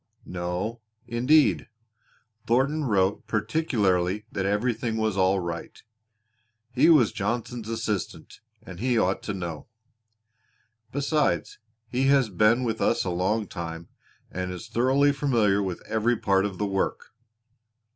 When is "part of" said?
16.17-16.57